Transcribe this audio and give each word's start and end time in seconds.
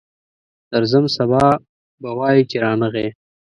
درځم، 0.71 1.05
سبا 1.17 1.45
به 2.01 2.09
وایې 2.17 2.43
چې 2.49 2.57
رانغی. 2.63 3.07